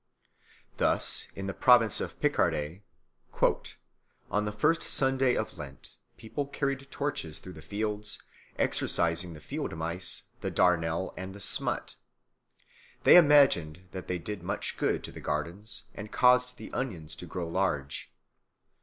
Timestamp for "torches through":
6.89-7.53